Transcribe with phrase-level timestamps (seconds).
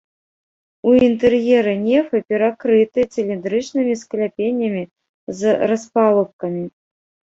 [0.91, 4.83] У інтэр'еры нефы перакрыты цыліндрычнымі скляпеннямі
[5.43, 6.65] з распалубкамі.